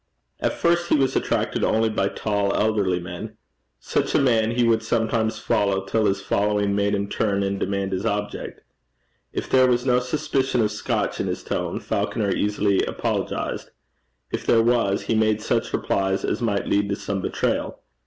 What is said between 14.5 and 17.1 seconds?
was, he made such replies as might lead to